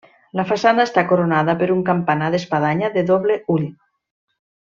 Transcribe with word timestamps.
La 0.39 0.43
façana 0.51 0.85
està 0.87 1.03
coronada 1.11 1.55
per 1.59 1.67
un 1.75 1.83
campanar 1.91 2.31
d'espadanya 2.37 2.91
de 2.99 3.05
doble 3.13 3.39
ull. 3.59 3.67